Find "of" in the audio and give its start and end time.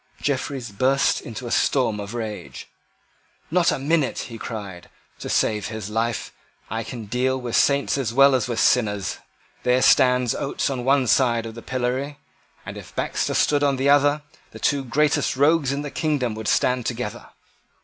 1.99-2.15, 11.45-11.53